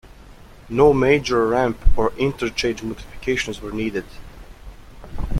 [0.67, 4.05] No major ramp or interchange modifications were needed.